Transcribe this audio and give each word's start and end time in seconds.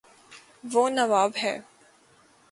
وہ 0.63 0.83
نواب 0.89 1.31
ہے 1.43 1.53